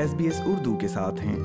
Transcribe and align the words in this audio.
S 0.00 0.14
B 0.14 0.24
S 0.24 0.40
Urdu 0.46 0.76
کے 0.76 0.88
ساتھ 0.88 1.20
ہیں۔ 1.20 1.36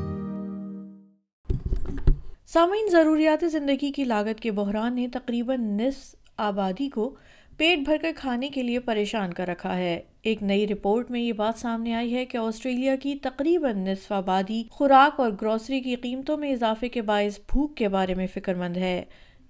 سامعین، 2.45 2.89
ضروریات 2.91 3.43
زندگی 3.51 3.91
کی 3.91 4.03
لاگت 4.03 4.39
کے 4.39 4.51
بحران 4.51 4.95
نے 4.95 5.07
تقریباً 5.07 5.61
نصف 5.61 6.15
آبادی 6.37 6.89
کو 6.89 7.15
پیٹ 7.57 7.79
بھر 7.79 7.97
کر 8.01 8.11
کھانے 8.15 8.49
کے 8.49 8.63
لیے 8.63 8.79
پریشان 8.79 9.33
کر 9.33 9.47
رکھا 9.47 9.77
ہے۔ 9.77 10.01
ایک 10.21 10.43
نئی 10.43 10.67
رپورٹ 10.67 11.11
میں 11.11 11.21
یہ 11.21 11.33
بات 11.33 11.59
سامنے 11.59 11.93
آئی 11.93 12.15
ہے 12.15 12.25
کہ 12.25 12.37
آسٹریلیا 12.37 12.95
کی 12.95 13.15
تقریباً 13.15 13.77
نصف 13.77 14.11
آبادی 14.11 14.63
خوراک 14.71 15.19
اور 15.19 15.31
گروسری 15.41 15.81
کی 15.81 15.95
قیمتوں 15.95 16.37
میں 16.37 16.51
اضافے 16.51 16.89
کے 16.89 17.01
باعث 17.01 17.39
بھوک 17.51 17.75
کے 17.75 17.89
بارے 17.89 18.13
میں 18.13 18.27
فکر 18.33 18.53
مند 18.53 18.77
ہے۔ 18.77 19.03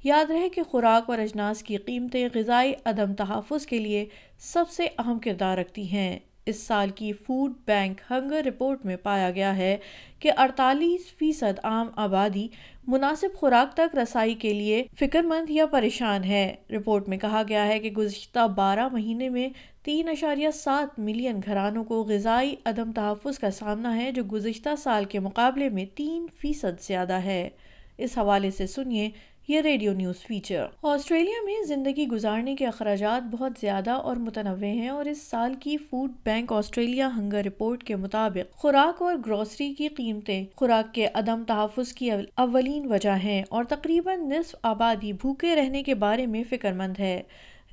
یاد 0.04 0.32
رہے 0.32 0.50
کہ 0.50 0.64
خوراک 0.64 1.10
اور 1.10 1.20
اجناس 1.20 1.64
کی 1.64 1.78
قیمتیں 1.78 2.30
غذائی 2.36 2.74
عدم 2.86 3.14
تحفظ 3.14 3.66
کے 3.66 3.80
لیے 3.80 4.06
سب 4.40 4.64
سے 4.70 4.88
اہم 5.00 5.20
کردار 5.20 5.58
رکھتی 5.58 5.92
ہیں۔ 5.92 6.20
اس 6.46 6.64
سال 6.64 6.90
کی 6.90 7.14
فوڈ 7.14 7.54
بینک 7.66 8.02
ہنگر 8.12 8.42
رپورٹ 8.46 8.86
میں 8.86 8.96
پایا 9.04 9.32
گیا 9.32 9.58
ہے 9.58 9.78
کہ 10.20 10.32
اڑتالیس 10.38 11.02
فیصد 11.18 11.60
عام 11.64 11.88
آبادی 11.96 12.48
مناسب 12.88 13.28
خوراک 13.36 13.78
تک 13.78 13.96
رسائی 13.96 14.34
کے 14.34 14.54
لیے 14.54 14.84
فکر 15.00 15.22
مند 15.22 15.50
یا 15.50 15.66
پریشان 15.66 16.24
ہے۔ 16.24 16.56
رپورٹ 16.70 17.10
میں 17.10 17.18
کہا 17.18 17.44
گیا 17.48 17.68
ہے 17.68 17.80
کہ 17.80 17.92
گزشتہ 17.92 18.48
بارہ 18.48 18.88
مہینے 18.88 19.30
میں 19.30 19.50
تین 19.84 20.10
اشاریہ 20.10 20.50
سات 20.54 21.00
ملین 21.00 21.40
گھرانوں 21.46 21.84
کو 21.84 22.04
غذائی 22.04 22.56
عدم 22.66 22.92
تحفظ 22.92 23.40
کا 23.40 23.52
سامنا 23.52 23.98
ہے 23.98 24.12
جو 24.12 24.24
گزشتہ 24.24 24.70
سال 24.78 25.06
کے 25.06 25.20
مقابلے 25.20 25.70
میں 25.70 25.86
تین 25.96 26.26
فیصد 26.40 26.82
زیادہ 26.82 27.14
ہے۔ 27.14 27.50
اس 27.98 28.18
حوالے 28.18 28.52
سے 28.52 28.68
سنیے 28.68 29.10
یہ 29.48 29.62
ریڈیو 29.62 29.94
نیوز 29.94 30.16
فیچر۔ 30.20 30.66
آسٹریلیا 30.84 31.44
میں 31.46 31.64
زندگی 31.68 32.08
گزارنے 32.08 32.56
کے 32.56 32.68
اخراجات 32.68 33.24
بہت 33.32 33.52
زیادہ 33.62 33.92
اور 33.92 34.16
متنوع 34.16 34.64
ہیں 34.64 34.90
اور 34.90 35.06
اس 35.06 35.22
سال 35.22 35.54
کی 35.60 35.78
food 35.78 36.12
bank 36.24 36.54
Australia 36.54 37.10
hunger 37.18 37.44
report 37.46 37.84
کے 37.84 37.96
مطابق 37.96 38.56
خوراک 38.56 39.02
اور 39.02 39.16
گروسری 39.26 39.74
کی 39.74 39.88
قیمتیں 39.88 40.46
خوراک 40.56 40.94
کے 40.94 41.08
عدم 41.14 41.44
تحفظ 41.48 41.94
کی 41.94 42.12
اولین 42.12 42.88
وجہ 42.88 43.16
ہیں 43.24 43.44
اور 43.50 43.64
تقریباً 43.64 44.30
نصف 44.30 44.56
آبادی 44.64 45.14
بھوکے 45.14 45.56
رہنے 45.56 45.84
کے 45.84 45.96
بارے 45.96 46.26
میں 46.26 46.44
فکر 46.50 46.74
مند 46.74 47.00
ہے۔ 47.00 47.22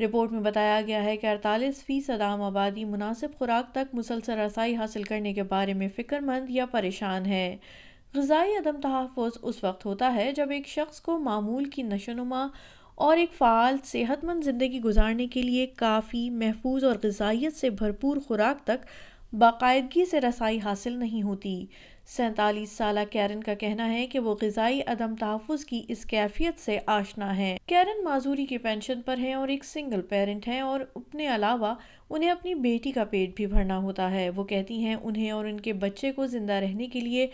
رپورٹ 0.00 0.32
میں 0.32 0.40
بتایا 0.40 0.80
گیا 0.86 1.04
ہے 1.04 1.16
کہ 1.16 1.26
اڑتالیس 1.26 1.84
فیصد 1.84 2.20
عام 2.20 2.42
آبادی 2.42 2.84
مناسب 2.84 3.28
خوراک 3.38 3.74
تک 3.74 3.94
مسلسل 3.94 4.38
رسائی 4.38 4.76
حاصل 4.76 5.02
کرنے 5.02 5.32
کے 5.34 5.42
بارے 5.42 5.74
میں 5.74 5.88
فکر 5.96 6.20
مند 6.20 6.50
یا 6.50 6.66
پریشان 6.66 7.26
ہے 7.26 7.56
غذائی 8.16 8.56
عدم 8.56 8.80
تحفظ 8.80 9.38
اس 9.42 9.64
وقت 9.64 9.86
ہوتا 9.86 10.14
ہے 10.14 10.32
جب 10.32 10.50
ایک 10.50 10.66
شخص 10.66 11.00
کو 11.00 11.18
معمول 11.18 11.64
کی 11.64 11.82
نشونما 11.82 12.48
اور 12.94 13.16
ایک 13.16 13.32
فعال 13.34 13.76
صحت 13.84 14.24
مند 14.24 14.44
زندگی 14.44 14.80
گزارنے 14.80 15.26
کے 15.26 15.42
لیے 15.42 15.66
کافی 15.66 16.30
محفوظ 16.30 16.84
اور 16.84 16.96
غذائیت 17.02 17.56
سے 17.56 17.70
بھرپور 17.70 18.16
خوراک 18.16 18.66
تک 18.66 18.86
باقاعدگی 19.32 20.04
سے 20.04 20.20
رسائی 20.20 20.60
حاصل 20.64 20.92
نہیں 20.92 21.22
ہوتی۔ 21.22 21.66
سینتالیس 22.06 22.72
سالہ 22.72 23.00
کیرن 23.10 23.42
کا 23.42 23.54
کہنا 23.54 23.92
ہے 23.92 24.06
کہ 24.06 24.18
وہ 24.18 24.34
غذائی 24.42 24.80
عدم 24.86 25.14
تحفظ 25.20 25.64
کی 25.64 25.82
اس 25.88 26.04
کیفیت 26.04 26.60
سے 26.60 26.78
آشنا 26.86 27.36
ہے۔ 27.36 27.56
کیرن 27.66 28.04
معذوری 28.04 28.46
کی 28.46 28.58
پینشن 28.58 29.02
پر 29.02 29.18
ہیں 29.18 29.34
اور 29.34 29.48
ایک 29.48 29.64
سنگل 29.64 30.02
پیرنٹ 30.02 30.48
ہیں 30.48 30.60
اور 30.60 30.80
اپنے 30.94 31.34
علاوہ 31.34 31.74
انہیں 32.10 32.30
اپنی 32.30 32.54
بیٹی 32.54 32.92
کا 32.92 33.04
پیٹ 33.04 33.36
بھی 33.36 33.46
بھرنا 33.46 33.78
ہوتا 33.78 34.10
ہے۔ 34.10 34.30
وہ 34.30 34.44
کہتی 34.44 34.84
ہیں، 34.84 34.94
انہیں 34.94 35.30
اور 35.30 35.44
ان 35.44 35.60
کے 35.60 35.72
بچے 35.72 36.12
کو 36.12 36.26
زندہ 36.26 36.52
رہنے 36.52 36.86
کے 36.86 37.00
لیے 37.00 37.26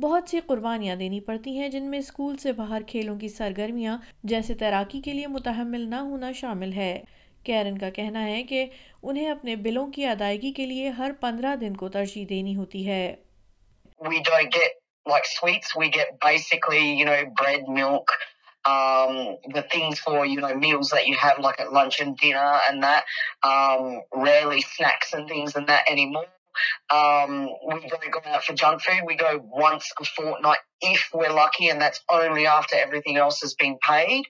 بہت 0.00 0.30
سی 0.30 0.40
قربانیاں 0.46 0.96
دینی 0.96 1.20
پڑتی 1.20 1.58
ہیں، 1.58 1.68
جن 1.68 1.84
میں 1.84 1.98
اسکول 1.98 2.36
سے 2.36 2.52
باہر 2.52 2.82
کھیلوں 2.86 3.18
کی 3.18 3.28
سرگرمیاں 3.28 3.98
جیسے 4.24 4.54
تیراکی 4.54 5.00
کے 5.00 5.12
لیے 5.12 5.26
متحمل 5.26 5.80
نہ 5.80 5.94
ہونا 5.94 6.32
شامل 6.32 6.72
ہے۔ 6.72 7.02
کیرن 7.44 7.78
کا 7.78 7.90
کہنا 7.90 8.26
ہے 8.26 8.42
کہ 8.42 8.66
انہیں 9.02 9.28
اپنے 9.28 9.56
بلوں 9.56 9.86
کی 9.86 10.06
ادائیگی 10.06 10.52
کے 10.52 10.66
لیے 10.66 10.88
ہر 10.88 11.10
پندرہ 11.20 11.56
دن 11.56 11.74
کو 11.74 11.88
ترجیح 11.88 12.24
دینی 12.28 12.56
ہوتی 12.56 12.86
ہے۔ 12.86 13.16
We 14.00 14.22
don't 14.22 14.52
get 14.52 14.70
like 15.06 15.24
sweets. 15.26 15.74
We 15.76 15.90
get 15.90 16.20
basically, 16.20 16.94
you 16.98 17.04
know, 17.04 17.24
bread, 17.36 17.68
milk, 17.68 18.08
um, 18.64 19.36
the 19.52 19.64
things 19.70 19.98
for, 19.98 20.24
you 20.24 20.40
know, 20.40 20.54
meals 20.54 20.90
that 20.90 21.06
you 21.06 21.16
have 21.16 21.38
like 21.38 21.60
at 21.60 21.72
lunch 21.72 22.00
and 22.00 22.16
dinner 22.16 22.58
and 22.68 22.82
that. 22.82 23.04
Um, 23.42 24.00
rarely 24.14 24.62
snacks 24.62 25.12
and 25.12 25.28
things 25.28 25.54
and 25.54 25.68
that 25.68 25.84
anymore. 25.90 26.26
Um, 26.90 27.48
we 27.66 27.88
don't 27.88 28.12
go 28.12 28.20
out 28.26 28.44
for 28.44 28.54
junk 28.54 28.80
food. 28.82 29.00
We 29.06 29.16
go 29.16 29.40
once 29.42 29.90
a 30.00 30.04
fortnight 30.04 30.58
if 30.80 31.08
we're 31.12 31.32
lucky, 31.32 31.68
and 31.68 31.80
that's 31.80 32.00
only 32.08 32.46
after 32.46 32.76
everything 32.76 33.16
else 33.16 33.40
has 33.40 33.54
been 33.54 33.76
paid. 33.82 34.24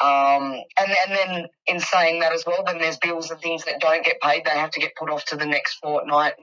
Um, 0.00 0.54
and, 0.78 0.92
and 1.06 1.10
then 1.10 1.46
in 1.66 1.80
saying 1.80 2.20
that 2.20 2.32
as 2.32 2.44
well, 2.46 2.62
then 2.64 2.78
there's 2.78 2.98
bills 2.98 3.30
and 3.30 3.40
things 3.40 3.64
that 3.64 3.80
don't 3.80 4.04
get 4.04 4.20
paid. 4.20 4.44
They 4.44 4.50
have 4.52 4.70
to 4.70 4.80
get 4.80 4.94
put 4.96 5.10
off 5.10 5.24
to 5.26 5.36
the 5.36 5.46
next 5.46 5.74
fortnight. 5.82 6.34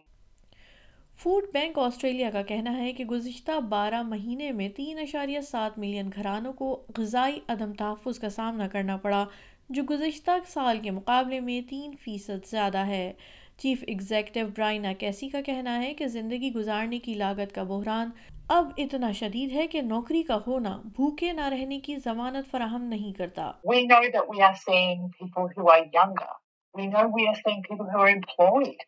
Food 1.20 1.44
bank 1.54 1.78
Australia 1.80 2.30
کا 2.30 2.42
کہنا 2.42 2.78
ہے 2.78 2.92
کہ 2.94 3.06
گزشتہ 3.06 3.60
بارہ 3.70 4.02
مہینے 4.02 4.52
میں 4.52 4.68
تین 4.70 5.00
اشاریہ 5.00 5.40
سات 5.42 5.78
ملین 5.78 6.10
گھرانوں 6.16 6.54
کو 6.54 6.86
غذائی 6.98 7.40
عدم 7.48 7.74
تحفظ 7.74 8.20
کا 8.20 8.30
سامنا 8.30 8.68
کرنا 8.68 8.98
پڑا، 8.98 9.26
جو 9.70 9.84
گزشتہ 9.84 10.32
سال 10.48 10.80
کے 10.84 10.92
مقابلے 10.92 11.40
میں 11.40 11.62
تین 11.70 11.96
فیصد 12.04 12.46
زیادہ 12.48 12.86
ہے 12.88 13.12
چیف 13.58 13.84
ایگزیکٹو 13.88 14.46
برائنا 14.56 14.94
کیسی 14.94 15.30
کا 15.30 15.42
کہنا 15.42 15.82
ہے 15.82 15.94
کہ 15.94 16.08
زندگی 16.08 16.54
گزارنے 16.54 17.00
کی 17.00 17.14
لاگت 17.14 17.56
کا 17.56 17.64
بحران 17.64 18.10
اب 18.50 18.72
اتنا 18.78 19.12
شدید 19.12 19.52
ہے 19.52 19.68
کہ 19.68 19.82
نوکری 19.82 20.24
کا 20.24 20.38
ہونا 20.48 20.78
بھوکے 20.96 21.32
نہ 21.32 21.48
رہنے 21.50 21.80
کی 21.80 21.96
ضمانت 22.06 22.52
فراہم 22.52 22.84
نہیں 22.84 23.14
کرتا 23.14 23.52
We 23.66 23.86
know 23.86 24.02
that 24.10 24.34
we 24.34 24.44
are 24.48 24.56
seeing 24.58 25.08
people 25.22 25.48
who 25.56 25.70
are 25.70 25.86
younger. 25.94 26.34
We 26.76 26.88
know 26.88 27.08
we 27.10 27.26
are 27.28 27.40
seeing 27.40 27.64
people 27.64 27.90
who 27.90 28.04
are 28.04 28.12
employed. 28.12 28.86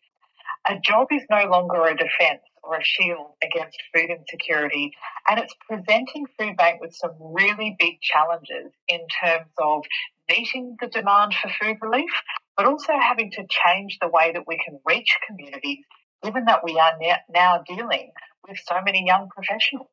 A 0.66 0.78
job 0.78 1.08
is 1.10 1.22
no 1.30 1.44
longer 1.48 1.86
a 1.86 1.96
defence 1.96 2.42
or 2.62 2.76
a 2.76 2.84
shield 2.84 3.34
against 3.42 3.78
food 3.94 4.10
insecurity. 4.10 4.92
And 5.28 5.38
it's 5.40 5.54
presenting 5.68 6.26
Food 6.38 6.56
Bank 6.56 6.80
with 6.80 6.94
some 6.94 7.12
really 7.20 7.76
big 7.78 8.00
challenges 8.00 8.72
in 8.88 9.00
terms 9.22 9.50
of 9.58 9.84
meeting 10.28 10.76
the 10.80 10.88
demand 10.88 11.34
for 11.34 11.50
food 11.60 11.78
relief, 11.80 12.10
but 12.56 12.66
also 12.66 12.92
having 12.98 13.30
to 13.32 13.46
change 13.48 13.98
the 14.00 14.08
way 14.08 14.32
that 14.32 14.46
we 14.46 14.58
can 14.64 14.78
reach 14.84 15.16
communities, 15.26 15.84
given 16.22 16.44
that 16.46 16.64
we 16.64 16.78
are 16.78 16.92
now 17.30 17.62
dealing 17.66 18.12
with 18.46 18.58
so 18.66 18.76
many 18.84 19.04
young 19.06 19.28
professionals. 19.28 19.88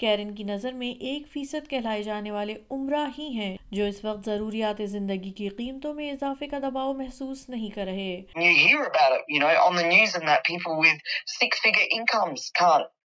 Keran 0.00 0.34
کی 0.34 0.44
نظر 0.44 0.72
میں 0.80 0.90
ایک 1.08 1.26
فیصد 1.32 1.68
کہلائے 1.70 2.02
جانے 2.02 2.30
والے 2.30 2.54
عمرہ 2.70 3.06
ہی 3.18 3.28
ہیں 3.36 3.56
جو 3.76 3.84
اس 3.84 4.04
وقت 4.04 4.24
ضروریات 4.24 4.80
زندگی 4.90 5.30
کی 5.38 5.48
قیمتوں 5.58 5.94
میں 5.94 6.10
اضافے 6.12 6.46
کا 6.48 6.58
دباؤ 6.62 6.92
محسوس 6.98 7.48
نہیں 7.48 7.70
کر 7.74 7.84
رہے 7.84 8.24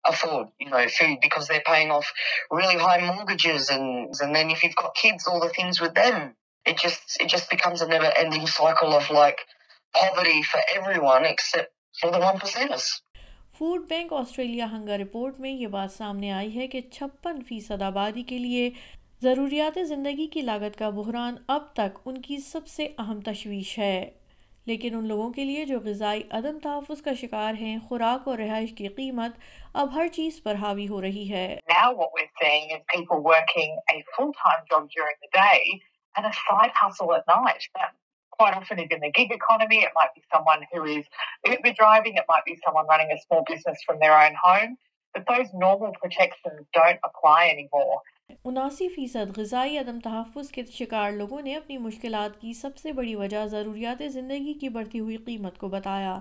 afford, 0.04 0.48
you 0.58 0.68
know, 0.68 0.86
food 0.88 1.18
because 1.22 1.48
they're 1.48 1.62
paying 1.66 1.90
off 1.90 2.12
really 2.50 2.76
high 2.76 3.00
mortgages 3.00 3.68
and 3.70 4.12
and 4.20 4.34
then 4.34 4.50
if 4.50 4.62
you've 4.62 4.74
got 4.74 4.94
kids, 4.94 5.26
all 5.26 5.40
the 5.40 5.48
things 5.48 5.80
with 5.80 5.94
them. 5.94 6.34
It 6.66 6.76
just 6.78 7.20
it 7.20 7.28
just 7.28 7.50
becomes 7.50 7.82
a 7.82 7.88
never-ending 7.88 8.46
cycle 8.46 8.94
of 8.94 9.10
like 9.10 9.40
poverty 9.94 10.42
for 10.42 10.60
everyone 10.74 11.24
except 11.24 11.72
for 12.00 12.10
the 12.10 12.18
one 12.18 12.38
percenters. 12.38 13.00
Food 13.62 13.88
bank 13.88 14.12
Australia 14.12 14.66
ہنگا 14.72 14.98
report 14.98 15.40
میں 15.40 15.50
یہ 15.50 15.66
بات 15.66 15.92
سامنے 15.92 16.32
آئی 16.32 16.56
ہے 16.56 16.66
کہ 16.66 16.80
چھپن 16.80 17.42
فیصد 17.48 17.82
آبادی 17.82 18.22
کے 18.22 18.38
لیے 18.38 18.70
ضروریات 19.22 19.78
زندگی 19.82 20.26
کی 20.26 20.40
لاگت 20.40 20.78
کا 20.78 20.90
بحران 20.90 21.34
اب 21.46 21.72
تک 21.72 21.98
ان 22.04 22.20
کی 22.20 22.38
سب 22.38 22.66
سے 22.66 22.88
اہم 22.98 23.20
تشویش 23.20 23.78
ہے۔ 23.78 24.10
لیکن 24.66 24.94
ان 24.94 25.06
لوگوں 25.06 25.30
کے 25.30 25.44
لیے 25.44 25.64
جو 25.64 25.78
غذائی 25.78 26.22
عدم 26.30 26.58
تحفظ 26.58 27.02
کا 27.02 27.12
شکار 27.14 27.54
ہیں، 27.60 27.78
خوراک 27.78 28.28
اور 28.28 28.38
رہائش 28.38 28.72
کی 28.72 28.88
قیمت 28.88 29.30
اب 29.74 29.94
ہر 29.94 30.08
چیز 30.08 30.42
پر 30.42 30.54
حاوی 30.54 30.88
ہو 30.88 31.00
رہی 31.00 31.30
ہے۔ 31.30 31.58
quite 38.42 38.56
often 38.56 38.78
is 38.78 38.90
in 38.90 39.00
the 39.00 39.10
gig 39.10 39.32
economy. 39.32 39.82
It 39.82 39.92
might 39.94 40.14
be 40.14 40.22
someone 40.32 40.62
who 40.72 40.84
is 40.86 41.04
Uber 41.46 41.74
driving. 41.74 42.16
It 42.16 42.24
might 42.28 42.44
be 42.44 42.56
someone 42.64 42.86
running 42.86 43.12
a 43.12 43.18
small 43.18 43.44
business 43.48 43.84
from 43.86 44.00
their 44.00 44.16
own 44.16 44.34
home. 44.44 44.76
But 45.14 45.26
those 45.26 45.52
normal 45.54 45.92
protections 46.00 46.66
don't 46.74 47.00
apply 47.04 47.40
anymore. 47.50 48.00
اناسی 48.44 48.88
فیصد 48.88 49.36
غذائی 49.36 49.76
عدم 49.78 49.98
تحفظ 50.04 50.50
کے 50.52 50.62
شکار 50.72 51.10
لوگوں 51.12 51.40
نے 51.40 51.56
اپنی 51.56 51.76
مشکلات 51.78 52.40
کی 52.40 52.52
سب 52.60 52.76
سے 52.76 52.92
بڑی 52.92 53.14
وجہ 53.14 53.44
ضروریات 53.46 54.02
زندگی 54.12 54.54
کی 54.60 54.68
بڑھتی 54.76 55.00
ہوئی 55.00 55.16
قیمت 55.26 55.58
کو 55.58 55.68
بتایا 55.68 56.18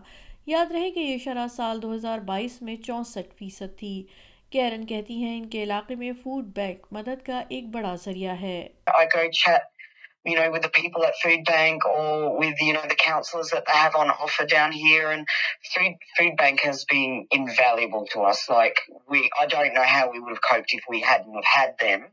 یاد 0.47 0.71
رہے 0.71 0.89
کہ 0.91 1.00
یہ 1.00 1.18
شرح 1.23 1.47
سال 1.56 1.81
دو 1.81 1.94
ہزار 1.94 2.19
بائیس 2.25 2.62
میں 2.62 2.75
چونسٹھ 2.88 3.33
فیصد 3.38 3.77
تھی 3.79 4.03
کیرن 4.51 4.85
کہتی 4.85 5.21
ہیں 5.23 5.38
ان 5.38 5.47
کے 5.50 5.63
علاقے 5.63 5.95
میں 5.95 6.12
فوڈ 6.23 6.45
بیک 6.56 6.85
مدد 6.91 7.25
کا 7.25 7.41
ایک 7.50 7.69
بڑا 7.71 7.95
ذریعہ 8.06 8.35
ہے 8.41 8.62
you 10.25 10.35
know, 10.35 10.51
with 10.51 10.62
the 10.62 10.69
people 10.69 11.03
at 11.03 11.13
Food 11.21 11.45
Bank 11.45 11.85
or 11.85 12.38
with, 12.38 12.56
you 12.62 12.73
know, 12.73 12.83
the 12.88 12.95
counsellors 12.95 13.50
that 13.50 13.65
they 13.65 13.73
have 13.73 13.95
on 13.95 14.09
offer 14.09 14.45
down 14.45 14.71
here. 14.71 15.09
And 15.09 15.27
Food, 15.73 15.95
food 16.18 16.38
Bank 16.38 16.62
has 16.62 16.85
been 16.85 17.27
invaluable 17.31 18.06
to 18.13 18.21
us. 18.21 18.47
Like, 18.50 18.79
we, 19.09 19.29
I 19.39 19.47
don't 19.47 19.73
know 19.73 19.83
how 19.83 20.12
we 20.12 20.19
would 20.19 20.29
have 20.29 20.41
coped 20.41 20.73
if 20.73 20.83
we 20.88 21.01
hadn't 21.01 21.33
have 21.33 21.44
had 21.44 21.75
them 21.79 22.07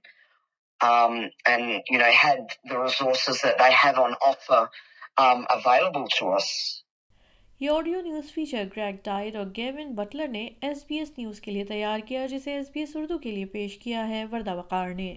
um, 0.81 1.31
and, 1.47 1.83
you 1.89 1.99
know, 1.99 2.11
had 2.11 2.47
the 2.65 2.79
resources 2.79 3.43
that 3.43 3.59
they 3.59 3.73
have 3.73 3.99
on 3.99 4.15
offer 4.15 4.71
um, 5.19 5.47
available 5.51 6.07
to 6.19 6.29
us. 6.31 6.83
یہ 7.61 7.71
audio 7.71 8.01
news 8.01 8.31
feature 8.35 8.65
Greg 8.77 8.97
Tyre 9.05 9.37
اور 9.37 9.47
Gavin 9.57 9.95
Butler 9.95 10.29
نے 10.33 10.49
S 10.63 10.85
B 10.89 10.99
S 10.99 11.09
news 11.17 11.41
کے 11.41 11.53
لیے 11.53 11.65
تیار 11.69 12.01
کیا 12.09 12.27
جسے 12.31 12.53
S 12.55 12.71
B 12.73 12.81
S 12.81 12.95
Urdu 12.97 13.19
کے 13.19 13.31
لیے 13.31 13.45
پیش 13.55 13.77
کیا 13.79 14.07
ہے 14.09 14.25
وردہ 14.33 14.55
وقار 14.57 14.91
نے 15.01 15.17